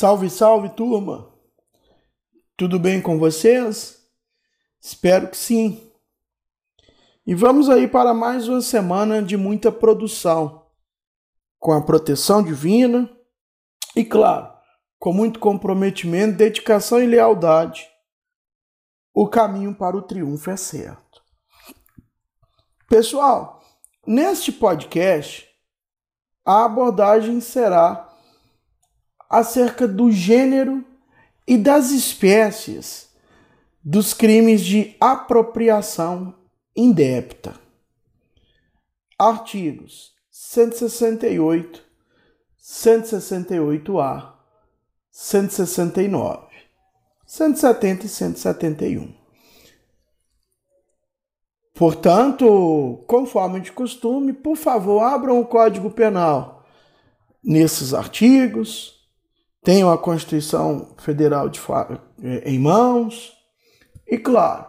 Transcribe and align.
Salve, 0.00 0.30
salve, 0.30 0.70
turma! 0.70 1.30
Tudo 2.56 2.78
bem 2.78 3.02
com 3.02 3.18
vocês? 3.18 4.02
Espero 4.80 5.28
que 5.28 5.36
sim. 5.36 5.92
E 7.26 7.34
vamos 7.34 7.68
aí 7.68 7.86
para 7.86 8.14
mais 8.14 8.48
uma 8.48 8.62
semana 8.62 9.22
de 9.22 9.36
muita 9.36 9.70
produção, 9.70 10.64
com 11.58 11.72
a 11.72 11.82
proteção 11.82 12.42
divina 12.42 13.14
e, 13.94 14.02
claro, 14.02 14.50
com 14.98 15.12
muito 15.12 15.38
comprometimento, 15.38 16.38
dedicação 16.38 16.98
e 16.98 17.04
lealdade. 17.04 17.86
O 19.12 19.28
caminho 19.28 19.74
para 19.74 19.98
o 19.98 20.00
triunfo 20.00 20.50
é 20.50 20.56
certo. 20.56 21.22
Pessoal, 22.88 23.60
neste 24.06 24.50
podcast, 24.50 25.46
a 26.42 26.64
abordagem 26.64 27.38
será 27.42 28.09
acerca 29.30 29.86
do 29.86 30.10
gênero 30.10 30.84
e 31.46 31.56
das 31.56 31.92
espécies 31.92 33.08
dos 33.82 34.12
crimes 34.12 34.62
de 34.62 34.96
apropriação 35.00 36.34
indébita. 36.76 37.54
Artigos 39.16 40.12
168, 40.30 41.82
168-A, 42.60 44.34
169, 45.10 46.46
170 47.24 48.06
e 48.06 48.08
171. 48.08 49.20
Portanto, 51.74 53.04
conforme 53.06 53.60
de 53.60 53.72
costume, 53.72 54.32
por 54.32 54.56
favor, 54.56 55.00
abram 55.02 55.40
o 55.40 55.46
Código 55.46 55.90
Penal 55.90 56.66
nesses 57.42 57.94
artigos, 57.94 58.99
tenham 59.62 59.90
a 59.90 59.98
Constituição 59.98 60.94
Federal 60.98 61.48
de, 61.48 61.60
eh, 62.22 62.50
em 62.50 62.58
mãos 62.58 63.32
e, 64.06 64.18
claro, 64.18 64.66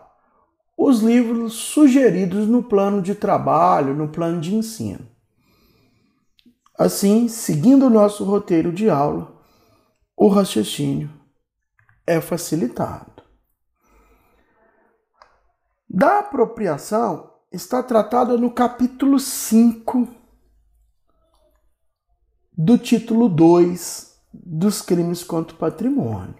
os 0.77 0.99
livros 0.99 1.53
sugeridos 1.53 2.47
no 2.47 2.63
plano 2.63 3.01
de 3.01 3.15
trabalho, 3.15 3.95
no 3.95 4.09
plano 4.09 4.41
de 4.41 4.55
ensino. 4.55 5.07
Assim, 6.77 7.27
seguindo 7.27 7.85
o 7.85 7.89
nosso 7.89 8.23
roteiro 8.23 8.71
de 8.73 8.89
aula, 8.89 9.39
o 10.15 10.27
raciocínio 10.27 11.09
é 12.05 12.19
facilitado. 12.19 13.23
Da 15.89 16.19
apropriação 16.19 17.31
está 17.51 17.83
tratada 17.83 18.37
no 18.37 18.51
capítulo 18.51 19.19
5 19.19 20.07
do 22.57 22.77
título 22.77 23.27
2 23.29 24.10
dos 24.33 24.81
crimes 24.81 25.23
contra 25.23 25.55
o 25.55 25.59
patrimônio. 25.59 26.35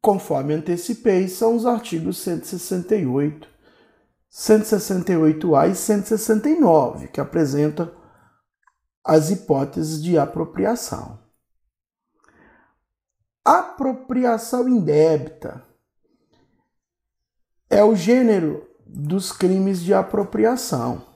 Conforme 0.00 0.54
antecipei, 0.54 1.28
são 1.28 1.54
os 1.54 1.64
artigos 1.64 2.18
168, 2.18 3.48
168A 4.30 5.70
e 5.70 5.74
169 5.74 7.08
que 7.08 7.20
apresentam 7.20 7.94
as 9.04 9.30
hipóteses 9.30 10.02
de 10.02 10.18
apropriação. 10.18 11.20
Apropriação 13.44 14.68
indébita 14.68 15.64
é 17.70 17.82
o 17.84 17.94
gênero 17.94 18.68
dos 18.86 19.32
crimes 19.32 19.80
de 19.80 19.94
apropriação 19.94 21.11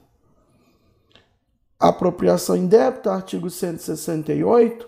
apropriação 1.79 2.55
indébita, 2.55 3.11
artigo 3.11 3.49
168, 3.49 4.87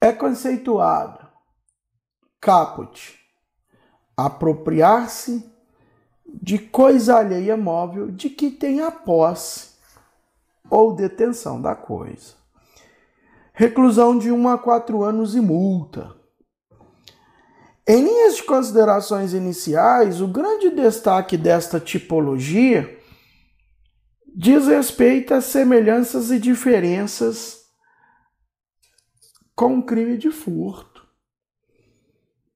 é 0.00 0.12
conceituado 0.12 1.26
caput, 2.40 3.18
apropriar-se 4.16 5.44
de 6.24 6.58
coisa 6.58 7.16
alheia 7.16 7.56
móvel 7.56 8.10
de 8.10 8.30
que 8.30 8.50
tem 8.50 8.80
a 8.80 8.90
posse 8.90 9.70
ou 10.70 10.94
detenção 10.94 11.60
da 11.60 11.74
coisa. 11.74 12.34
Reclusão 13.52 14.18
de 14.18 14.30
1 14.30 14.48
a 14.48 14.58
4 14.58 15.02
anos 15.02 15.34
e 15.34 15.40
multa. 15.40 16.14
Em 17.88 18.02
linhas 18.02 18.36
de 18.36 18.42
considerações 18.42 19.32
iniciais, 19.32 20.20
o 20.20 20.28
grande 20.28 20.70
destaque 20.70 21.36
desta 21.36 21.80
tipologia 21.80 22.95
diz 24.38 24.66
respeito 24.66 25.32
às 25.32 25.46
semelhanças 25.46 26.30
e 26.30 26.38
diferenças 26.38 27.64
com 29.54 29.78
o 29.78 29.82
crime 29.82 30.18
de 30.18 30.30
furto. 30.30 31.06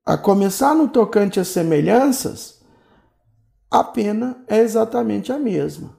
A 0.04 0.18
começar 0.18 0.74
no 0.74 0.88
tocante 0.88 1.40
às 1.40 1.48
semelhanças, 1.48 2.60
a 3.70 3.82
pena 3.82 4.44
é 4.46 4.58
exatamente 4.58 5.32
a 5.32 5.38
mesma: 5.38 5.96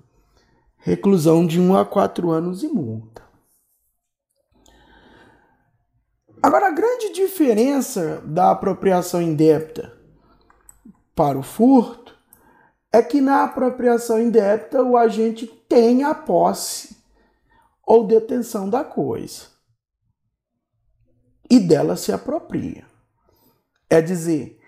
reclusão 0.77 1.47
de 1.47 1.59
1 1.59 1.75
a 1.75 1.85
4 1.85 2.29
anos 2.29 2.61
e 2.61 2.67
multa. 2.67 3.23
Agora, 6.43 6.67
a 6.67 6.71
grande 6.71 7.11
diferença 7.11 8.21
da 8.25 8.51
apropriação 8.51 9.21
indébita 9.21 9.97
para 11.15 11.37
o 11.37 11.43
furto 11.43 12.15
é 12.91 13.01
que 13.01 13.21
na 13.21 13.43
apropriação 13.43 14.19
indébita 14.19 14.83
o 14.83 14.97
agente 14.97 15.60
tem 15.71 16.03
a 16.03 16.13
posse 16.13 16.97
ou 17.81 18.05
detenção 18.05 18.69
da 18.69 18.83
coisa 18.83 19.45
e 21.49 21.61
dela 21.61 21.95
se 21.95 22.11
apropria. 22.11 22.83
É 23.89 24.01
dizer, 24.01 24.59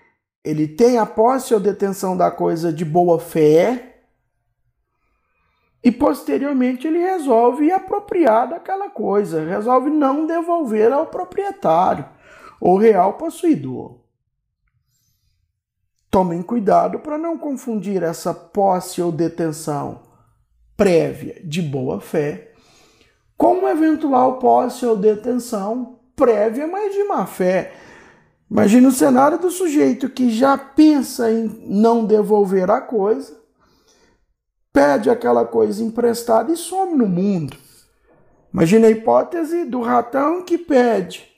ele 0.42 0.66
tem 0.66 0.96
a 0.96 1.04
posse 1.04 1.52
ou 1.52 1.60
detenção 1.60 2.16
da 2.16 2.30
coisa 2.30 2.72
de 2.72 2.86
boa 2.86 3.20
fé 3.20 4.06
e 5.82 5.92
posteriormente 5.92 6.86
ele 6.86 7.00
resolve 7.00 7.70
apropriar 7.70 8.48
daquela 8.48 8.88
coisa, 8.88 9.44
resolve 9.44 9.90
não 9.90 10.26
devolver 10.26 10.90
ao 10.90 11.08
proprietário 11.08 12.08
ou 12.58 12.78
real 12.78 13.18
possuidor. 13.18 14.00
Tomem 16.10 16.42
cuidado 16.42 17.00
para 17.00 17.18
não 17.18 17.36
confundir 17.36 18.02
essa 18.02 18.32
posse 18.32 19.02
ou 19.02 19.12
detenção 19.12 20.03
prévia 20.76 21.40
de 21.44 21.62
boa 21.62 22.00
fé 22.00 22.52
com 23.36 23.58
uma 23.58 23.70
eventual 23.70 24.38
posse 24.38 24.86
ou 24.86 24.96
detenção 24.96 25.98
prévia, 26.16 26.66
mas 26.66 26.94
de 26.94 27.04
má 27.04 27.26
fé. 27.26 27.74
Imagine 28.50 28.86
o 28.86 28.92
cenário 28.92 29.38
do 29.38 29.50
sujeito 29.50 30.08
que 30.08 30.30
já 30.30 30.56
pensa 30.56 31.30
em 31.30 31.44
não 31.66 32.04
devolver 32.04 32.70
a 32.70 32.80
coisa, 32.80 33.36
pede 34.72 35.10
aquela 35.10 35.44
coisa 35.44 35.82
emprestada 35.82 36.52
e 36.52 36.56
some 36.56 36.94
no 36.94 37.06
mundo. 37.06 37.56
Imagine 38.52 38.86
a 38.86 38.90
hipótese 38.90 39.64
do 39.64 39.80
ratão 39.80 40.44
que 40.44 40.56
pede 40.56 41.28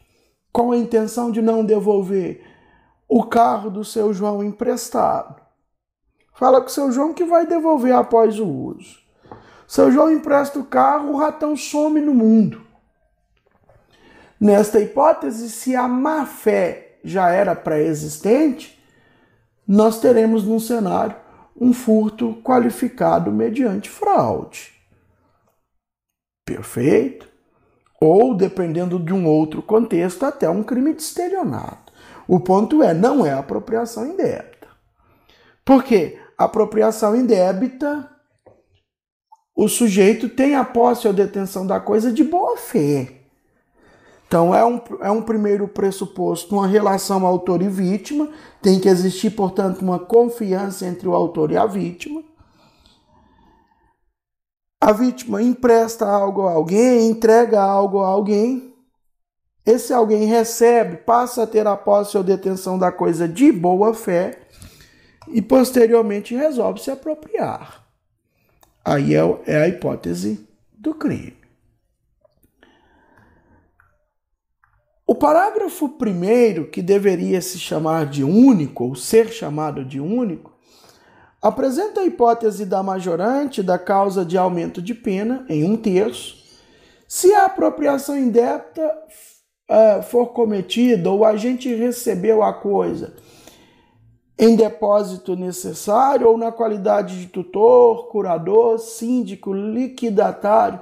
com 0.52 0.72
a 0.72 0.76
intenção 0.76 1.30
de 1.30 1.40
não 1.40 1.64
devolver 1.64 2.44
o 3.08 3.24
carro 3.24 3.70
do 3.70 3.84
seu 3.84 4.12
João 4.12 4.44
emprestado. 4.44 5.40
Fala 6.34 6.60
com 6.60 6.66
o 6.66 6.70
seu 6.70 6.92
João 6.92 7.14
que 7.14 7.24
vai 7.24 7.46
devolver 7.46 7.94
após 7.94 8.38
o 8.38 8.46
uso. 8.46 9.05
Seu 9.66 9.90
João 9.90 10.10
empresta 10.10 10.58
o 10.58 10.64
carro, 10.64 11.12
o 11.12 11.16
ratão 11.16 11.56
some 11.56 12.00
no 12.00 12.14
mundo. 12.14 12.62
Nesta 14.40 14.80
hipótese, 14.80 15.50
se 15.50 15.74
a 15.74 15.88
má 15.88 16.26
fé 16.26 16.98
já 17.02 17.30
era 17.30 17.54
pré-existente, 17.54 18.78
nós 19.66 19.98
teremos 20.00 20.44
num 20.44 20.60
cenário 20.60 21.16
um 21.58 21.72
furto 21.72 22.34
qualificado 22.42 23.32
mediante 23.32 23.88
fraude. 23.88 24.72
Perfeito? 26.44 27.26
Ou, 28.00 28.34
dependendo 28.34 28.98
de 28.98 29.12
um 29.12 29.26
outro 29.26 29.62
contexto, 29.62 30.24
até 30.24 30.48
um 30.48 30.62
crime 30.62 30.92
de 30.92 31.02
estelionato. 31.02 31.92
O 32.28 32.38
ponto 32.38 32.82
é, 32.82 32.92
não 32.92 33.24
é 33.24 33.32
apropriação 33.32 34.06
indébita. 34.06 34.68
Por 35.64 35.82
quê? 35.82 36.20
Apropriação 36.36 37.16
indébita, 37.16 38.08
o 39.56 39.68
sujeito 39.68 40.28
tem 40.28 40.54
a 40.54 40.62
posse 40.62 41.08
ou 41.08 41.14
detenção 41.14 41.66
da 41.66 41.80
coisa 41.80 42.12
de 42.12 42.22
boa 42.22 42.58
fé. 42.58 43.10
Então, 44.28 44.54
é 44.54 44.62
um, 44.62 44.80
é 45.00 45.10
um 45.10 45.22
primeiro 45.22 45.66
pressuposto, 45.66 46.54
uma 46.54 46.66
relação 46.66 47.24
autor 47.24 47.62
e 47.62 47.68
vítima, 47.68 48.28
tem 48.60 48.78
que 48.78 48.88
existir, 48.88 49.30
portanto, 49.30 49.80
uma 49.80 49.98
confiança 49.98 50.84
entre 50.84 51.08
o 51.08 51.14
autor 51.14 51.52
e 51.52 51.56
a 51.56 51.64
vítima. 51.64 52.22
A 54.78 54.92
vítima 54.92 55.40
empresta 55.40 56.06
algo 56.06 56.42
a 56.42 56.52
alguém, 56.52 57.08
entrega 57.08 57.62
algo 57.62 58.00
a 58.00 58.08
alguém, 58.08 58.74
esse 59.64 59.92
alguém 59.92 60.26
recebe, 60.26 60.98
passa 60.98 61.44
a 61.44 61.46
ter 61.46 61.66
a 61.66 61.76
posse 61.76 62.16
ou 62.16 62.22
detenção 62.22 62.78
da 62.78 62.92
coisa 62.92 63.26
de 63.26 63.50
boa 63.50 63.94
fé 63.94 64.38
e 65.28 65.40
posteriormente 65.40 66.36
resolve 66.36 66.80
se 66.80 66.90
apropriar. 66.90 67.85
Aí 68.86 69.16
é, 69.16 69.40
é 69.46 69.56
a 69.56 69.68
hipótese 69.68 70.48
do 70.72 70.94
crime. 70.94 71.36
O 75.04 75.12
parágrafo 75.12 75.88
primeiro, 75.88 76.70
que 76.70 76.80
deveria 76.80 77.40
se 77.40 77.58
chamar 77.58 78.06
de 78.06 78.22
único, 78.22 78.84
ou 78.84 78.94
ser 78.94 79.28
chamado 79.32 79.84
de 79.84 79.98
único, 79.98 80.56
apresenta 81.42 82.00
a 82.00 82.04
hipótese 82.04 82.64
da 82.64 82.80
majorante 82.80 83.60
da 83.60 83.76
causa 83.76 84.24
de 84.24 84.38
aumento 84.38 84.80
de 84.80 84.94
pena 84.94 85.44
em 85.48 85.64
um 85.64 85.76
terço, 85.76 86.36
se 87.08 87.34
a 87.34 87.46
apropriação 87.46 88.16
indébita 88.16 88.86
uh, 89.68 90.02
for 90.04 90.28
cometida 90.28 91.10
ou 91.10 91.20
o 91.20 91.24
agente 91.24 91.74
recebeu 91.74 92.40
a 92.40 92.52
coisa 92.52 93.16
em 94.38 94.54
depósito 94.54 95.34
necessário 95.34 96.28
ou 96.28 96.36
na 96.36 96.52
qualidade 96.52 97.20
de 97.20 97.26
tutor, 97.26 98.08
curador, 98.08 98.78
síndico, 98.78 99.52
liquidatário, 99.52 100.80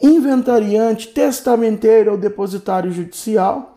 inventariante, 0.00 1.08
testamenteiro 1.08 2.12
ou 2.12 2.18
depositário 2.18 2.90
judicial, 2.90 3.76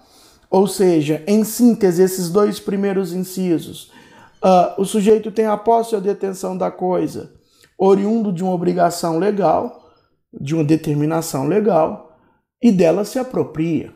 ou 0.50 0.68
seja, 0.68 1.24
em 1.28 1.44
síntese, 1.44 2.04
esses 2.04 2.30
dois 2.30 2.60
primeiros 2.60 3.14
incisos, 3.14 3.92
uh, 4.44 4.82
o 4.82 4.86
sujeito 4.86 5.32
tem 5.32 5.46
a 5.46 5.58
posse 5.58 5.96
ou 5.96 6.02
detenção 6.02 6.58
da 6.58 6.70
coisa, 6.70 7.34
oriundo 7.78 8.32
de 8.32 8.44
uma 8.44 8.54
obrigação 8.54 9.18
legal, 9.18 9.90
de 10.34 10.54
uma 10.54 10.64
determinação 10.64 11.48
legal, 11.48 12.18
e 12.62 12.72
dela 12.72 13.04
se 13.04 13.18
apropria. 13.18 13.94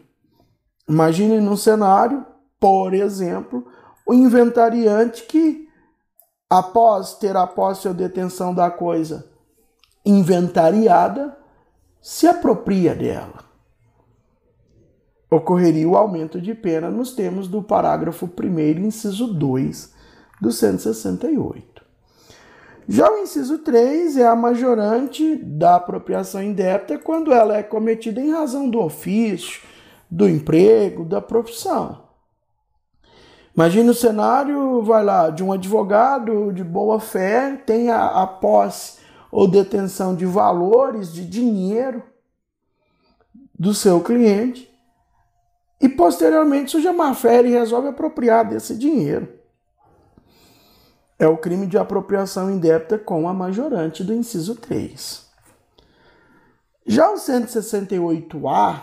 Imagine 0.89 1.39
num 1.39 1.57
cenário, 1.57 2.25
por 2.59 2.93
exemplo, 2.93 3.65
o 4.05 4.13
inventariante 4.13 5.23
que, 5.23 5.67
após 6.49 7.15
ter 7.15 7.35
a 7.35 7.49
ou 7.85 7.93
detenção 7.93 8.53
da 8.53 8.69
coisa 8.69 9.27
inventariada, 10.05 11.35
se 11.99 12.27
apropria 12.27 12.93
dela. 12.93 13.43
Ocorreria 15.29 15.89
o 15.89 15.97
aumento 15.97 16.39
de 16.39 16.53
pena 16.53 16.91
nos 16.91 17.13
termos 17.13 17.47
do 17.47 17.63
parágrafo 17.63 18.25
1, 18.27 18.85
inciso 18.85 19.33
2 19.33 19.91
do 20.39 20.51
168. 20.51 21.83
Já 22.87 23.11
o 23.11 23.17
inciso 23.17 23.57
3 23.57 24.17
é 24.17 24.27
a 24.27 24.35
majorante 24.35 25.35
da 25.37 25.77
apropriação 25.77 26.43
indébita 26.43 26.99
quando 26.99 27.33
ela 27.33 27.57
é 27.57 27.63
cometida 27.63 28.21
em 28.21 28.31
razão 28.31 28.69
do 28.69 28.79
ofício, 28.79 29.63
do 30.09 30.29
emprego, 30.29 31.03
da 31.03 31.19
profissão. 31.19 32.04
Imagina 33.55 33.91
o 33.91 33.95
cenário, 33.95 34.81
vai 34.83 35.03
lá, 35.03 35.29
de 35.29 35.41
um 35.41 35.53
advogado 35.53 36.51
de 36.51 36.63
boa 36.63 36.99
fé, 36.99 37.55
tem 37.65 37.89
a, 37.89 38.23
a 38.23 38.27
posse 38.27 38.99
ou 39.31 39.47
detenção 39.47 40.13
de 40.13 40.25
valores, 40.25 41.13
de 41.13 41.25
dinheiro 41.25 42.03
do 43.57 43.73
seu 43.73 44.01
cliente 44.01 44.69
e 45.79 45.87
posteriormente 45.87 46.71
surge 46.71 46.87
a 46.87 46.93
má 46.93 47.13
fé 47.13 47.41
e 47.45 47.51
resolve 47.51 47.87
apropriar 47.87 48.47
desse 48.47 48.77
dinheiro. 48.77 49.27
É 51.17 51.27
o 51.27 51.37
crime 51.37 51.65
de 51.65 51.77
apropriação 51.77 52.51
indébita 52.51 52.97
com 52.97 53.27
a 53.27 53.33
majorante 53.33 54.03
do 54.03 54.13
inciso 54.13 54.55
3. 54.55 55.25
Já 56.85 57.09
o 57.09 57.15
168A, 57.15 58.81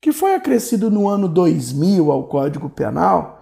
que 0.00 0.12
foi 0.12 0.34
acrescido 0.34 0.90
no 0.90 1.06
ano 1.08 1.28
2000 1.28 2.10
ao 2.10 2.26
Código 2.26 2.70
Penal, 2.70 3.37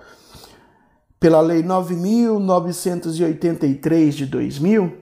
pela 1.27 1.41
Lei 1.41 1.61
9.983 1.61 4.11
de 4.11 4.27
2000, 4.27 4.97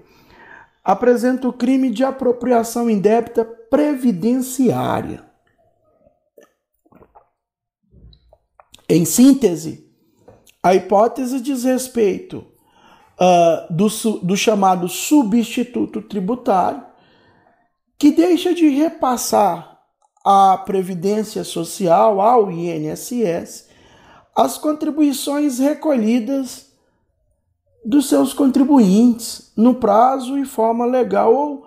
apresenta 0.82 1.46
o 1.46 1.52
crime 1.52 1.90
de 1.90 2.02
apropriação 2.02 2.88
indébita 2.88 3.44
previdenciária. 3.44 5.22
Em 8.88 9.04
síntese, 9.04 9.86
a 10.62 10.74
hipótese 10.74 11.42
diz 11.42 11.64
respeito 11.64 12.46
uh, 13.20 13.70
do, 13.70 13.88
do 14.22 14.34
chamado 14.34 14.88
substituto 14.88 16.00
tributário, 16.00 16.82
que 17.98 18.10
deixa 18.10 18.54
de 18.54 18.66
repassar 18.70 19.78
à 20.24 20.56
Previdência 20.56 21.44
Social, 21.44 22.18
ao 22.18 22.50
INSS, 22.50 23.73
as 24.36 24.58
contribuições 24.58 25.58
recolhidas 25.58 26.72
dos 27.84 28.08
seus 28.08 28.32
contribuintes 28.32 29.52
no 29.56 29.74
prazo 29.74 30.38
e 30.38 30.44
forma 30.44 30.84
legal 30.86 31.34
ou, 31.34 31.66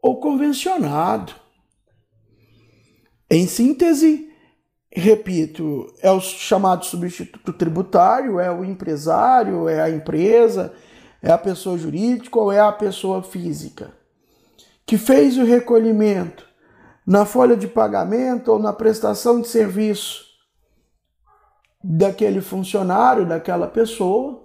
ou 0.00 0.18
convencionado. 0.18 1.34
Em 3.30 3.46
síntese, 3.46 4.30
repito, 4.90 5.92
é 6.00 6.10
o 6.10 6.20
chamado 6.20 6.84
substituto 6.84 7.52
tributário, 7.52 8.40
é 8.40 8.50
o 8.50 8.64
empresário, 8.64 9.68
é 9.68 9.80
a 9.80 9.90
empresa, 9.90 10.72
é 11.22 11.30
a 11.30 11.38
pessoa 11.38 11.78
jurídica 11.78 12.38
ou 12.38 12.50
é 12.50 12.60
a 12.60 12.72
pessoa 12.72 13.22
física 13.22 13.92
que 14.86 14.98
fez 14.98 15.38
o 15.38 15.44
recolhimento 15.44 16.46
na 17.06 17.24
folha 17.24 17.56
de 17.56 17.66
pagamento 17.66 18.52
ou 18.52 18.58
na 18.58 18.72
prestação 18.72 19.40
de 19.40 19.48
serviço 19.48 20.31
daquele 21.82 22.40
funcionário, 22.40 23.26
daquela 23.26 23.66
pessoa, 23.66 24.42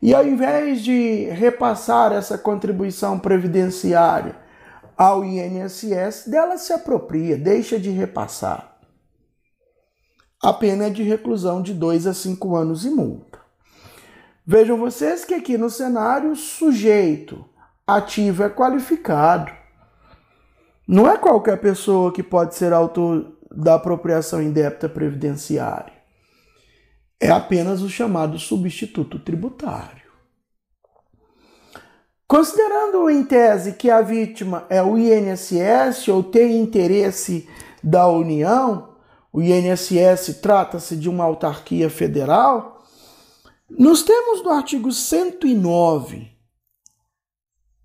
e 0.00 0.14
ao 0.14 0.24
invés 0.24 0.82
de 0.82 1.24
repassar 1.30 2.12
essa 2.12 2.38
contribuição 2.38 3.18
previdenciária 3.18 4.36
ao 4.96 5.24
INSS, 5.24 6.28
dela 6.28 6.56
se 6.56 6.72
apropria, 6.72 7.36
deixa 7.36 7.78
de 7.78 7.90
repassar. 7.90 8.76
A 10.40 10.52
pena 10.52 10.86
é 10.86 10.90
de 10.90 11.02
reclusão 11.02 11.60
de 11.60 11.74
2 11.74 12.06
a 12.06 12.14
5 12.14 12.54
anos 12.54 12.84
e 12.84 12.90
multa. 12.90 13.40
Vejam 14.46 14.78
vocês 14.78 15.24
que 15.24 15.34
aqui 15.34 15.58
no 15.58 15.68
cenário, 15.68 16.34
sujeito 16.36 17.44
ativo 17.84 18.44
é 18.44 18.48
qualificado. 18.48 19.52
Não 20.86 21.10
é 21.10 21.18
qualquer 21.18 21.60
pessoa 21.60 22.12
que 22.12 22.22
pode 22.22 22.54
ser 22.54 22.72
autor 22.72 23.36
da 23.50 23.74
apropriação 23.74 24.40
indébita 24.40 24.88
previdenciária 24.88 25.97
é 27.20 27.30
apenas 27.30 27.82
o 27.82 27.88
chamado 27.88 28.38
substituto 28.38 29.18
tributário. 29.18 30.08
Considerando 32.26 33.08
em 33.08 33.24
tese 33.24 33.72
que 33.72 33.90
a 33.90 34.02
vítima 34.02 34.66
é 34.68 34.82
o 34.82 34.98
INSS 34.98 36.08
ou 36.08 36.22
tem 36.22 36.60
interesse 36.60 37.48
da 37.82 38.06
União, 38.06 38.96
o 39.32 39.40
INSS 39.40 40.38
trata-se 40.42 40.94
de 40.94 41.08
uma 41.08 41.24
autarquia 41.24 41.88
federal, 41.88 42.84
nos 43.70 44.02
termos 44.02 44.42
do 44.42 44.50
artigo 44.50 44.92
109, 44.92 46.30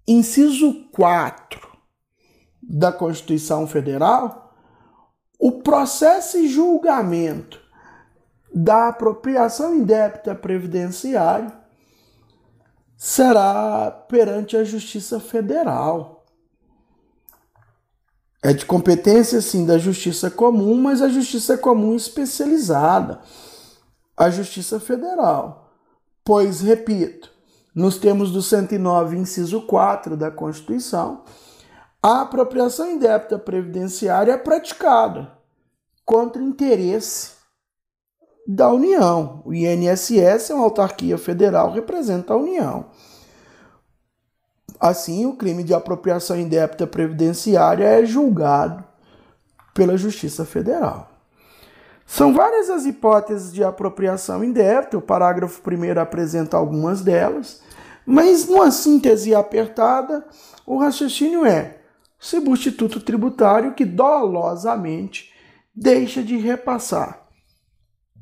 inciso 0.08 0.90
4 0.92 1.74
da 2.62 2.92
Constituição 2.92 3.66
Federal, 3.66 4.54
o 5.40 5.62
processo 5.62 6.38
e 6.38 6.48
julgamento 6.48 7.63
da 8.54 8.90
apropriação 8.90 9.76
indébita 9.76 10.36
previdenciária 10.36 11.52
será 12.96 13.90
perante 14.08 14.56
a 14.56 14.64
Justiça 14.64 15.20
Federal. 15.20 16.24
É 18.42 18.54
de 18.54 18.66
competência, 18.66 19.42
sim, 19.42 19.66
da 19.66 19.78
Justiça 19.78 20.30
Comum, 20.30 20.76
mas 20.82 21.02
a 21.02 21.10
Justiça 21.10 21.58
Comum 21.58 21.96
especializada, 21.96 23.22
a 24.16 24.30
Justiça 24.30 24.80
Federal. 24.80 25.72
Pois, 26.24 26.62
repito, 26.62 27.32
nos 27.74 27.98
termos 27.98 28.32
do 28.32 28.42
109, 28.42 29.18
inciso 29.18 29.62
4 29.62 30.16
da 30.16 30.30
Constituição, 30.30 31.24
a 32.02 32.22
apropriação 32.22 32.92
indébita 32.92 33.40
previdenciária 33.40 34.34
é 34.34 34.38
praticada 34.38 35.32
contra 36.06 36.42
interesse 36.42 37.43
da 38.46 38.70
União. 38.70 39.42
O 39.46 39.54
INSS 39.54 40.50
é 40.50 40.54
uma 40.54 40.66
autarquia 40.66 41.18
federal, 41.18 41.72
representa 41.72 42.34
a 42.34 42.38
União. 42.38 42.86
Assim, 44.80 45.26
o 45.26 45.36
crime 45.36 45.64
de 45.64 45.74
apropriação 45.74 46.38
indébita 46.38 46.86
previdenciária 46.86 47.86
é 47.86 48.06
julgado 48.06 48.84
pela 49.74 49.98
Justiça 49.98 50.44
Federal. 50.44 51.10
São 52.06 52.34
várias 52.34 52.70
as 52.70 52.86
hipóteses 52.86 53.54
de 53.54 53.64
apropriação 53.64 54.44
indébita, 54.44 54.98
o 54.98 55.02
parágrafo 55.02 55.62
1 55.66 56.00
apresenta 56.00 56.58
algumas 56.58 57.02
delas, 57.02 57.62
mas 58.06 58.46
numa 58.46 58.72
síntese 58.72 59.34
apertada, 59.34 60.26
o 60.66 60.78
raciocínio 60.78 61.46
é 61.46 61.78
substituto 62.20 63.00
tributário 63.00 63.74
que 63.74 63.86
dolosamente 63.86 65.32
deixa 65.74 66.22
de 66.22 66.38
repassar 66.38 67.23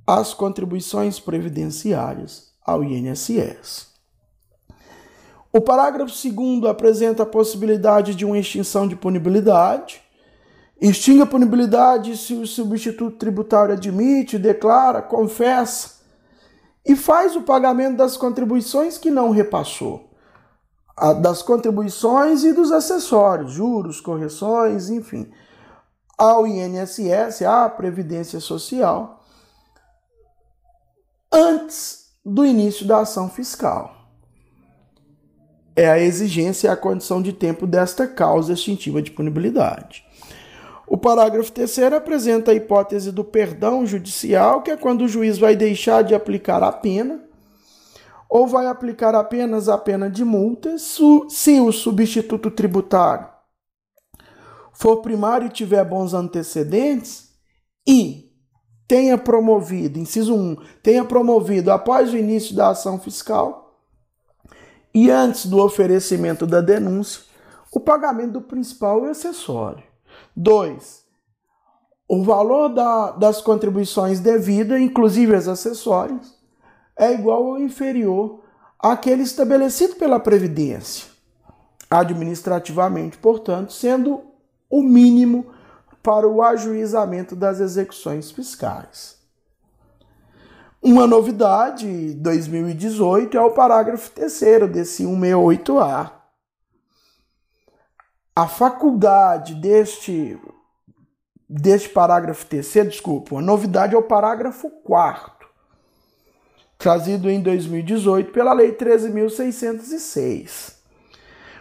as 0.05 0.33
contribuições 0.33 1.19
previdenciárias 1.19 2.51
ao 2.65 2.83
INSS. 2.83 3.87
O 5.53 5.59
parágrafo 5.61 6.13
2 6.13 6.65
apresenta 6.69 7.23
a 7.23 7.25
possibilidade 7.25 8.15
de 8.15 8.25
uma 8.25 8.37
extinção 8.37 8.87
de 8.87 8.95
punibilidade 8.95 10.01
Extingue 10.81 11.21
a 11.21 11.27
punibilidade 11.27 12.17
se 12.17 12.33
o 12.33 12.47
substituto 12.47 13.15
tributário 13.15 13.75
admite, 13.75 14.39
declara, 14.39 14.99
confessa 14.99 16.01
e 16.83 16.95
faz 16.95 17.35
o 17.35 17.43
pagamento 17.43 17.97
das 17.97 18.17
contribuições 18.17 18.97
que 18.97 19.11
não 19.11 19.29
repassou. 19.29 20.09
Das 21.21 21.43
contribuições 21.43 22.43
e 22.43 22.51
dos 22.51 22.71
acessórios, 22.71 23.51
juros, 23.51 24.01
correções, 24.01 24.89
enfim, 24.89 25.31
ao 26.17 26.47
INSS, 26.47 27.43
à 27.43 27.69
Previdência 27.69 28.39
Social, 28.39 29.20
antes 31.31 32.11
do 32.23 32.45
início 32.45 32.85
da 32.85 32.99
ação 32.99 33.29
fiscal. 33.29 33.95
É 35.75 35.89
a 35.89 35.99
exigência 35.99 36.67
e 36.67 36.71
a 36.71 36.75
condição 36.75 37.21
de 37.21 37.31
tempo 37.31 37.65
desta 37.65 38.07
causa 38.07 38.53
extintiva 38.53 39.01
de 39.01 39.11
punibilidade. 39.11 40.03
O 40.85 40.97
parágrafo 40.97 41.51
terceiro 41.51 41.95
apresenta 41.95 42.51
a 42.51 42.53
hipótese 42.53 43.11
do 43.11 43.23
perdão 43.23 43.85
judicial, 43.85 44.61
que 44.61 44.71
é 44.71 44.75
quando 44.75 45.03
o 45.03 45.07
juiz 45.07 45.37
vai 45.37 45.55
deixar 45.55 46.03
de 46.03 46.13
aplicar 46.13 46.61
a 46.61 46.71
pena 46.71 47.23
ou 48.29 48.45
vai 48.45 48.67
aplicar 48.67 49.15
apenas 49.15 49.69
a 49.69 49.77
pena 49.77 50.09
de 50.09 50.25
multa 50.25 50.77
se 50.77 51.59
o 51.59 51.71
substituto 51.71 52.51
tributário 52.51 53.31
for 54.73 54.97
primário 54.97 55.47
e 55.47 55.51
tiver 55.51 55.83
bons 55.83 56.13
antecedentes 56.13 57.29
e 57.87 58.30
tenha 58.91 59.17
promovido, 59.17 59.97
inciso 59.97 60.35
1, 60.35 60.57
tenha 60.83 61.05
promovido 61.05 61.71
após 61.71 62.11
o 62.11 62.17
início 62.17 62.53
da 62.53 62.71
ação 62.71 62.99
fiscal 62.99 63.79
e 64.93 65.09
antes 65.09 65.45
do 65.45 65.63
oferecimento 65.63 66.45
da 66.45 66.59
denúncia 66.59 67.21
o 67.71 67.79
pagamento 67.79 68.33
do 68.33 68.41
principal 68.41 69.05
e 69.05 69.09
acessório. 69.09 69.81
2. 70.35 71.05
O 72.05 72.21
valor 72.21 72.67
da, 72.67 73.11
das 73.11 73.39
contribuições 73.39 74.19
devidas, 74.19 74.81
inclusive 74.81 75.37
as 75.37 75.47
acessórias, 75.47 76.37
é 76.99 77.13
igual 77.13 77.45
ou 77.45 77.59
inferior 77.59 78.43
àquele 78.77 79.23
estabelecido 79.23 79.95
pela 79.95 80.19
Previdência, 80.19 81.07
administrativamente, 81.89 83.17
portanto, 83.17 83.71
sendo 83.71 84.19
o 84.69 84.83
mínimo 84.83 85.45
para 86.01 86.27
o 86.27 86.41
ajuizamento 86.41 87.35
das 87.35 87.59
execuções 87.59 88.31
fiscais. 88.31 89.19
Uma 90.81 91.05
novidade 91.05 92.13
2018 92.15 93.37
é 93.37 93.41
o 93.41 93.51
parágrafo 93.51 94.09
3 94.11 94.71
desse 94.71 95.03
168A, 95.03 96.21
a 98.35 98.47
faculdade 98.47 99.55
deste, 99.55 100.39
deste 101.47 101.89
parágrafo 101.89 102.45
terceiro, 102.45 102.89
desculpa, 102.89 103.37
a 103.37 103.41
novidade 103.41 103.93
é 103.93 103.97
o 103.97 104.03
parágrafo 104.03 104.69
quarto, 104.83 105.45
trazido 106.77 107.29
em 107.29 107.41
2018 107.41 108.31
pela 108.31 108.53
Lei 108.53 108.73
13.606. 108.73 110.75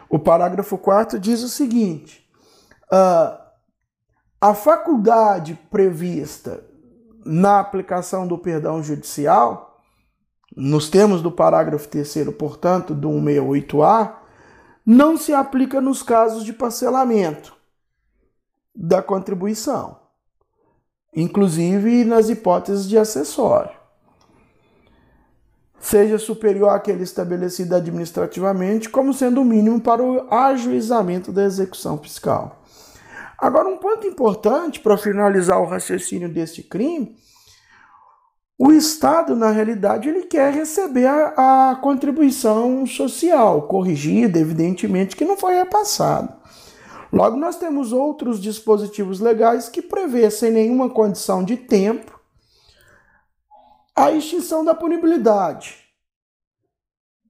O 0.08 0.18
parágrafo 0.18 0.78
quarto 0.78 1.18
diz 1.18 1.42
o 1.42 1.48
seguinte: 1.48 2.24
uh, 2.92 3.49
a 4.40 4.54
faculdade 4.54 5.58
prevista 5.70 6.64
na 7.24 7.60
aplicação 7.60 8.26
do 8.26 8.38
perdão 8.38 8.82
judicial, 8.82 9.78
nos 10.56 10.88
termos 10.88 11.20
do 11.20 11.30
parágrafo 11.30 11.86
terceiro, 11.86 12.32
portanto, 12.32 12.94
do 12.94 13.08
168A, 13.10 14.14
não 14.86 15.16
se 15.16 15.34
aplica 15.34 15.80
nos 15.80 16.02
casos 16.02 16.42
de 16.42 16.54
parcelamento 16.54 17.54
da 18.74 19.02
contribuição, 19.02 19.98
inclusive 21.14 22.04
nas 22.04 22.30
hipóteses 22.30 22.88
de 22.88 22.96
acessório. 22.96 23.78
Seja 25.78 26.18
superior 26.18 26.70
àquele 26.70 27.02
estabelecido 27.02 27.74
administrativamente, 27.74 28.88
como 28.88 29.12
sendo 29.12 29.42
o 29.42 29.44
mínimo 29.44 29.80
para 29.80 30.02
o 30.02 30.32
ajuizamento 30.32 31.30
da 31.30 31.44
execução 31.44 31.98
fiscal. 31.98 32.59
Agora, 33.40 33.68
um 33.68 33.78
ponto 33.78 34.06
importante 34.06 34.80
para 34.80 34.98
finalizar 34.98 35.60
o 35.60 35.66
raciocínio 35.66 36.28
deste 36.28 36.62
crime 36.62 37.16
o 38.62 38.70
Estado, 38.70 39.34
na 39.34 39.50
realidade, 39.50 40.06
ele 40.06 40.24
quer 40.24 40.52
receber 40.52 41.06
a, 41.06 41.70
a 41.70 41.76
contribuição 41.76 42.84
social 42.84 43.62
corrigida, 43.62 44.38
evidentemente, 44.38 45.16
que 45.16 45.24
não 45.24 45.34
foi 45.34 45.54
repassada. 45.54 46.36
Logo, 47.10 47.38
nós 47.38 47.56
temos 47.56 47.90
outros 47.90 48.38
dispositivos 48.38 49.18
legais 49.18 49.70
que 49.70 49.80
prevê, 49.80 50.30
sem 50.30 50.50
nenhuma 50.50 50.90
condição 50.90 51.42
de 51.42 51.56
tempo, 51.56 52.20
a 53.96 54.12
extinção 54.12 54.62
da 54.62 54.74
punibilidade 54.74 55.78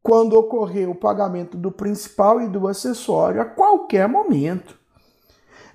quando 0.03 0.33
ocorrer 0.33 0.91
o 0.91 0.97
pagamento 0.97 1.57
do 1.57 1.71
principal 1.71 2.41
e 2.41 2.49
do 2.49 2.67
acessório 2.67 3.41
a 3.41 3.45
qualquer 3.45 4.09
momento. 4.09 4.80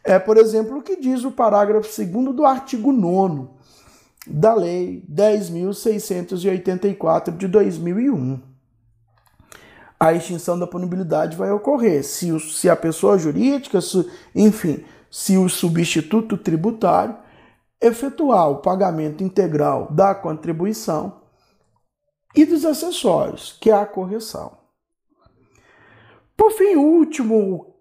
É, 0.06 0.18
por 0.20 0.38
exemplo, 0.38 0.78
o 0.78 0.84
que 0.84 0.98
diz 0.98 1.24
o 1.24 1.32
parágrafo 1.32 1.90
2 1.90 2.36
do 2.36 2.46
artigo 2.46 2.92
9 2.92 3.48
da 4.28 4.54
Lei 4.54 5.04
10.684 5.12 7.36
de 7.36 7.48
2001. 7.48 8.40
A 10.00 10.14
extinção 10.14 10.60
da 10.60 10.68
punibilidade 10.68 11.36
vai 11.36 11.50
ocorrer 11.50 12.04
se, 12.04 12.32
o, 12.32 12.40
se 12.40 12.70
a 12.70 12.76
pessoa 12.76 13.18
jurídica, 13.18 13.82
se, 13.82 14.08
enfim, 14.36 14.86
se 15.10 15.36
o 15.38 15.50
substituto 15.50 16.38
tributário 16.38 17.18
efetuar 17.82 18.52
o 18.52 18.58
pagamento 18.58 19.24
integral 19.24 19.92
da 19.92 20.14
contribuição 20.14 21.20
e 22.36 22.46
dos 22.46 22.64
acessórios, 22.64 23.58
que 23.60 23.72
é 23.72 23.74
a 23.74 23.88
correção. 23.88 24.56
Por 26.38 26.52
fim, 26.52 26.76
o 26.76 26.82
último 26.82 27.74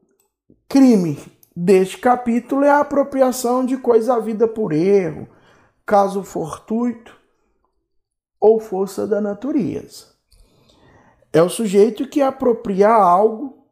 crime 0.69 1.19
deste 1.55 1.99
capítulo 1.99 2.65
é 2.65 2.71
a 2.71 2.81
apropriação 2.81 3.65
de 3.65 3.77
coisa 3.77 4.15
havida 4.15 4.49
por 4.49 4.73
erro, 4.73 5.29
caso 5.87 6.25
fortuito 6.25 7.17
ou 8.41 8.59
força 8.59 9.07
da 9.07 9.21
natureza. 9.21 10.15
É 11.33 11.43
o 11.43 11.49
sujeito 11.49 12.09
que 12.09 12.21
apropria 12.21 12.89
algo 12.89 13.67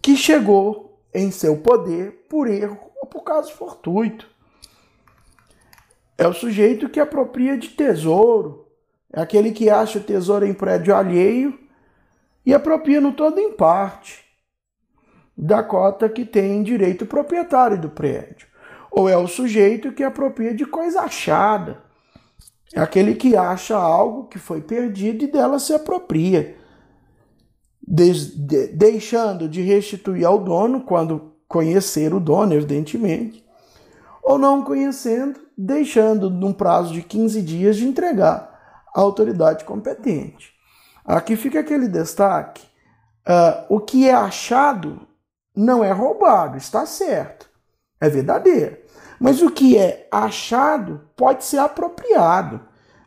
que 0.00 0.16
chegou 0.16 1.00
em 1.12 1.30
seu 1.30 1.60
poder 1.60 2.26
por 2.28 2.48
erro 2.48 2.78
ou 3.00 3.06
por 3.06 3.22
caso 3.22 3.52
fortuito. 3.52 4.28
É 6.16 6.26
o 6.28 6.32
sujeito 6.32 6.88
que 6.88 7.00
apropria 7.00 7.56
de 7.56 7.70
tesouro, 7.70 8.68
é 9.12 9.20
aquele 9.20 9.52
que 9.52 9.70
acha 9.70 9.98
o 9.98 10.02
tesouro 10.02 10.44
em 10.44 10.54
prédio 10.54 10.94
alheio 10.94 11.58
e 12.44 12.52
apropria 12.52 13.00
no 13.00 13.12
todo 13.12 13.38
em 13.38 13.52
parte 13.52 14.23
da 15.36 15.62
cota 15.62 16.08
que 16.08 16.24
tem 16.24 16.62
direito 16.62 17.06
proprietário 17.06 17.80
do 17.80 17.88
prédio 17.88 18.46
ou 18.94 19.08
é 19.08 19.16
o 19.16 19.26
sujeito 19.26 19.92
que 19.92 20.04
apropria 20.04 20.54
de 20.54 20.64
coisa 20.64 21.00
achada. 21.00 21.82
É 22.72 22.80
aquele 22.80 23.14
que 23.14 23.36
acha 23.36 23.76
algo 23.76 24.28
que 24.28 24.38
foi 24.38 24.60
perdido 24.60 25.24
e 25.24 25.26
dela 25.26 25.58
se 25.58 25.74
apropria, 25.74 26.56
de, 27.86 28.12
deixando 28.68 29.48
de 29.48 29.62
restituir 29.62 30.24
ao 30.24 30.38
dono 30.38 30.82
quando 30.82 31.34
conhecer 31.48 32.14
o 32.14 32.20
dono, 32.20 32.54
evidentemente, 32.54 33.44
ou 34.22 34.38
não 34.38 34.62
conhecendo, 34.62 35.40
deixando 35.58 36.30
num 36.30 36.52
prazo 36.52 36.92
de 36.92 37.02
15 37.02 37.42
dias 37.42 37.76
de 37.76 37.86
entregar 37.86 38.82
à 38.94 39.00
autoridade 39.00 39.64
competente. 39.64 40.52
Aqui 41.04 41.36
fica 41.36 41.60
aquele 41.60 41.88
destaque: 41.88 42.62
uh, 43.28 43.66
o 43.68 43.80
que 43.80 44.08
é 44.08 44.14
achado 44.14 45.03
não 45.54 45.84
é 45.84 45.92
roubado, 45.92 46.56
está 46.56 46.84
certo, 46.86 47.48
é 48.00 48.08
verdadeiro. 48.08 48.78
Mas 49.20 49.40
o 49.40 49.50
que 49.50 49.78
é 49.78 50.08
achado 50.10 51.08
pode 51.16 51.44
ser 51.44 51.58
apropriado. 51.58 52.60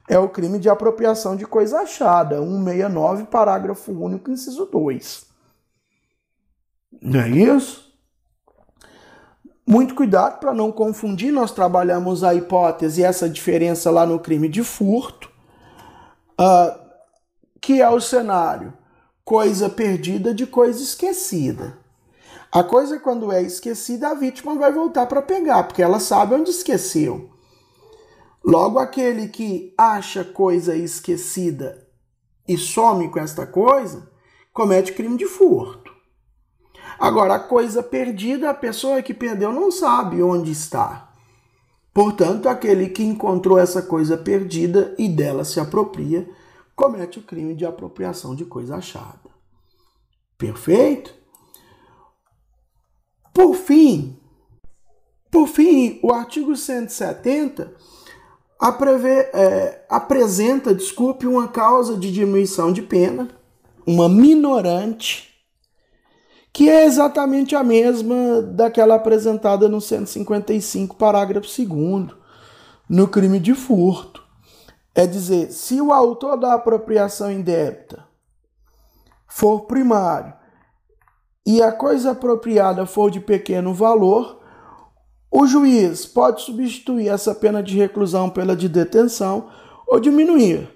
É 0.09 0.17
o 0.17 0.29
crime 0.29 0.57
de 0.57 0.69
apropriação 0.69 1.35
de 1.35 1.45
coisa 1.45 1.81
achada, 1.81 2.37
169, 2.37 3.25
parágrafo 3.25 3.91
único, 3.91 4.31
inciso 4.31 4.65
2. 4.65 5.25
Não 7.01 7.19
é 7.19 7.29
isso? 7.29 7.93
Muito 9.67 9.95
cuidado 9.95 10.39
para 10.39 10.53
não 10.53 10.71
confundir, 10.71 11.29
nós 11.29 11.51
trabalhamos 11.51 12.23
a 12.23 12.33
hipótese, 12.33 13.03
essa 13.03 13.29
diferença 13.29 13.91
lá 13.91 14.05
no 14.05 14.17
crime 14.17 14.47
de 14.47 14.63
furto, 14.63 15.29
uh, 16.39 16.79
que 17.59 17.81
é 17.81 17.89
o 17.89 17.99
cenário 17.99 18.73
coisa 19.25 19.69
perdida 19.69 20.33
de 20.33 20.47
coisa 20.47 20.81
esquecida. 20.81 21.77
A 22.51 22.63
coisa, 22.63 22.99
quando 22.99 23.31
é 23.31 23.41
esquecida, 23.41 24.09
a 24.09 24.13
vítima 24.13 24.55
vai 24.55 24.71
voltar 24.71 25.05
para 25.05 25.21
pegar, 25.21 25.63
porque 25.63 25.81
ela 25.81 25.99
sabe 25.99 26.35
onde 26.35 26.49
esqueceu. 26.49 27.29
Logo, 28.43 28.79
aquele 28.79 29.27
que 29.27 29.73
acha 29.77 30.23
coisa 30.23 30.75
esquecida 30.75 31.85
e 32.47 32.57
some 32.57 33.09
com 33.09 33.19
esta 33.19 33.45
coisa, 33.45 34.09
comete 34.53 34.93
crime 34.93 35.17
de 35.17 35.25
furto. 35.25 35.91
Agora, 36.97 37.35
a 37.35 37.39
coisa 37.39 37.83
perdida, 37.83 38.49
a 38.49 38.53
pessoa 38.53 39.01
que 39.01 39.13
perdeu 39.13 39.51
não 39.51 39.69
sabe 39.69 40.23
onde 40.23 40.51
está. 40.51 41.13
Portanto, 41.93 42.47
aquele 42.47 42.89
que 42.89 43.03
encontrou 43.03 43.57
essa 43.57 43.81
coisa 43.81 44.17
perdida 44.17 44.95
e 44.97 45.09
dela 45.09 45.43
se 45.43 45.59
apropria, 45.59 46.29
comete 46.75 47.19
o 47.19 47.23
crime 47.23 47.53
de 47.53 47.65
apropriação 47.65 48.33
de 48.33 48.45
coisa 48.45 48.77
achada. 48.77 49.29
Perfeito? 50.37 51.13
Por 53.37 53.53
fim, 53.53 54.17
por 55.29 55.47
fim, 55.47 55.99
o 56.01 56.11
artigo 56.11 56.55
170 56.55 57.71
é, 59.31 59.85
apresenta, 59.87 60.73
desculpe, 60.73 61.27
uma 61.27 61.47
causa 61.47 61.95
de 61.95 62.11
diminuição 62.11 62.73
de 62.73 62.81
pena, 62.81 63.29
uma 63.85 64.09
minorante, 64.09 65.35
que 66.51 66.67
é 66.67 66.85
exatamente 66.85 67.55
a 67.55 67.63
mesma 67.63 68.41
daquela 68.41 68.95
apresentada 68.95 69.69
no 69.69 69.79
155, 69.79 70.95
parágrafo 70.95 71.47
2 71.47 72.17
no 72.89 73.07
crime 73.07 73.39
de 73.39 73.53
furto. 73.53 74.23
É 74.95 75.05
dizer, 75.05 75.51
se 75.51 75.79
o 75.79 75.93
autor 75.93 76.37
da 76.37 76.55
apropriação 76.55 77.31
indébita 77.31 78.03
for 79.27 79.67
primário 79.67 80.33
e 81.47 81.61
a 81.61 81.71
coisa 81.71 82.11
apropriada 82.11 82.85
for 82.85 83.09
de 83.09 83.21
pequeno 83.21 83.73
valor, 83.73 84.41
o 85.31 85.47
juiz 85.47 86.05
pode 86.05 86.41
substituir 86.41 87.07
essa 87.07 87.33
pena 87.33 87.63
de 87.63 87.77
reclusão 87.77 88.29
pela 88.29 88.53
de 88.53 88.67
detenção 88.67 89.49
ou 89.87 89.97
diminuir, 89.97 90.69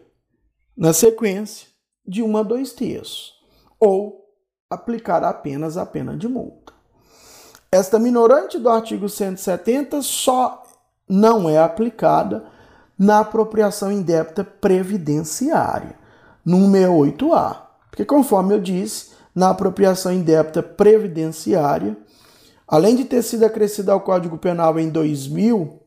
na 0.77 0.93
sequência, 0.93 1.67
de 2.07 2.23
um 2.23 2.37
a 2.37 2.41
dois 2.43 2.71
terços, 2.71 3.33
ou 3.77 4.25
aplicar 4.69 5.25
apenas 5.25 5.75
a 5.75 5.85
pena 5.85 6.15
de 6.15 6.29
multa. 6.29 6.71
Esta 7.69 7.99
minorante 7.99 8.57
do 8.57 8.69
artigo 8.69 9.09
170 9.09 10.01
só 10.01 10.63
não 11.05 11.49
é 11.49 11.57
aplicada 11.57 12.45
na 12.97 13.19
apropriação 13.19 13.91
indébita 13.91 14.45
previdenciária, 14.45 15.99
no 16.45 16.59
68A. 16.59 17.57
Porque, 17.89 18.05
conforme 18.05 18.53
eu 18.53 18.61
disse, 18.61 19.10
na 19.33 19.49
apropriação 19.49 20.11
indébita 20.11 20.61
previdenciária, 20.61 21.97
além 22.67 22.95
de 22.95 23.05
ter 23.05 23.21
sido 23.21 23.45
acrescida 23.45 23.91
ao 23.91 24.01
Código 24.01 24.37
Penal 24.37 24.79
em 24.79 24.89
2000, 24.89 25.79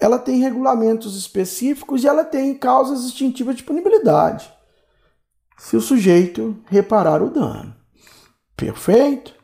ela 0.00 0.18
tem 0.18 0.40
regulamentos 0.40 1.16
específicos 1.16 2.02
e 2.02 2.08
ela 2.08 2.24
tem 2.24 2.56
causas 2.56 3.04
extintivas 3.04 3.56
de 3.56 3.62
punibilidade. 3.62 4.52
Se 5.58 5.76
o 5.76 5.80
sujeito 5.80 6.56
reparar 6.66 7.22
o 7.22 7.30
dano. 7.30 7.74
Perfeito? 8.56 9.34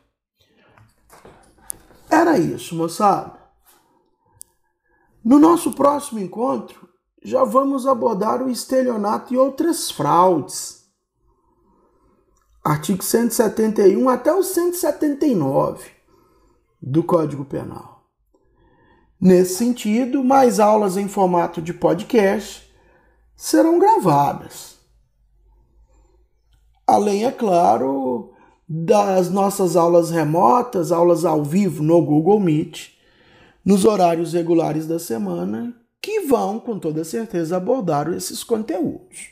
Era 2.09 2.37
isso, 2.37 2.75
moçada. 2.75 3.39
No 5.23 5.39
nosso 5.39 5.71
próximo 5.71 6.19
encontro, 6.19 6.89
já 7.23 7.43
vamos 7.43 7.85
abordar 7.85 8.41
o 8.41 8.49
estelionato 8.49 9.33
e 9.33 9.37
outras 9.37 9.91
fraudes 9.91 10.80
artigo 12.63 13.03
171 13.03 14.07
até 14.07 14.33
o 14.33 14.43
179 14.43 15.89
do 16.81 17.03
Código 17.03 17.43
Penal. 17.43 18.03
Nesse 19.19 19.55
sentido, 19.55 20.23
mais 20.23 20.59
aulas 20.59 20.97
em 20.97 21.07
formato 21.07 21.61
de 21.61 21.73
podcast 21.73 22.71
serão 23.35 23.79
gravadas. 23.79 24.79
Além, 26.85 27.25
é 27.25 27.31
claro, 27.31 28.33
das 28.67 29.29
nossas 29.29 29.75
aulas 29.75 30.09
remotas, 30.09 30.91
aulas 30.91 31.23
ao 31.25 31.43
vivo 31.43 31.83
no 31.83 32.01
Google 32.01 32.39
Meet, 32.39 32.89
nos 33.63 33.85
horários 33.85 34.33
regulares 34.33 34.87
da 34.87 34.97
semana, 34.97 35.75
que 36.01 36.21
vão, 36.21 36.59
com 36.59 36.79
toda 36.79 37.03
certeza, 37.03 37.57
abordar 37.57 38.11
esses 38.11 38.43
conteúdos. 38.43 39.29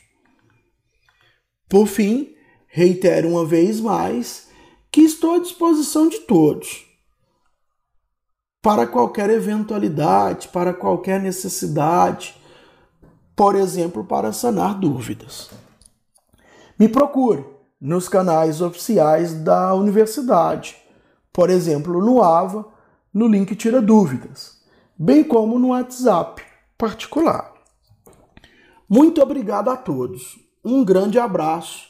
Por 1.68 1.86
fim, 1.86 2.34
Reitero 2.72 3.28
uma 3.28 3.44
vez 3.44 3.80
mais 3.80 4.48
que 4.92 5.00
estou 5.00 5.34
à 5.34 5.38
disposição 5.40 6.08
de 6.08 6.20
todos 6.20 6.86
para 8.62 8.86
qualquer 8.86 9.28
eventualidade, 9.28 10.48
para 10.48 10.72
qualquer 10.72 11.20
necessidade, 11.20 12.40
por 13.34 13.56
exemplo, 13.56 14.04
para 14.04 14.32
sanar 14.32 14.78
dúvidas. 14.78 15.50
Me 16.78 16.88
procure 16.88 17.44
nos 17.80 18.08
canais 18.08 18.60
oficiais 18.60 19.34
da 19.34 19.74
universidade, 19.74 20.76
por 21.32 21.50
exemplo, 21.50 22.00
no 22.00 22.22
AVA, 22.22 22.66
no 23.12 23.26
link 23.26 23.56
Tira 23.56 23.82
Dúvidas, 23.82 24.62
bem 24.96 25.24
como 25.24 25.58
no 25.58 25.68
WhatsApp 25.70 26.40
particular. 26.78 27.52
Muito 28.88 29.20
obrigado 29.20 29.70
a 29.70 29.76
todos. 29.76 30.38
Um 30.64 30.84
grande 30.84 31.18
abraço 31.18 31.89